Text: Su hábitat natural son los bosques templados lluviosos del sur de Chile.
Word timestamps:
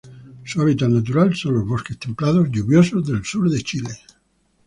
Su 0.43 0.59
hábitat 0.59 0.89
natural 0.89 1.35
son 1.35 1.53
los 1.53 1.63
bosques 1.67 1.99
templados 1.99 2.49
lluviosos 2.49 3.07
del 3.07 3.23
sur 3.23 3.47
de 3.51 3.61
Chile. 3.61 3.91